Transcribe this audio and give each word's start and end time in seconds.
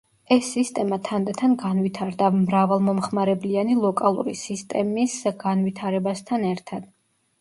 ეს 0.35 0.47
სისტემა 0.53 0.97
თანდათან 1.07 1.51
განვითარდა, 1.63 2.29
მრავალმომხმარებლიანი 2.37 3.77
ლოკალური 3.83 4.33
სისტემის 4.45 5.19
განვითარებასთან 5.45 6.49
ერთად. 6.55 6.91